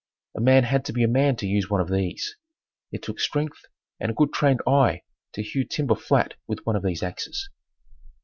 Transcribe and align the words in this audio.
A 0.35 0.41
man 0.41 0.63
had 0.63 0.83
to 0.85 0.93
be 0.93 1.03
a 1.03 1.07
man 1.07 1.35
to 1.35 1.45
use 1.47 1.69
one 1.69 1.79
of 1.79 1.87
these. 1.91 2.35
It 2.91 3.03
took 3.03 3.19
strength 3.19 3.67
and 3.99 4.09
a 4.09 4.15
good 4.15 4.33
trained 4.33 4.61
eye 4.65 5.03
to 5.33 5.43
hew 5.43 5.63
timber 5.63 5.93
flat 5.93 6.33
with 6.47 6.65
one 6.65 6.75
of 6.75 6.81
these 6.81 7.03
axes. 7.03 7.49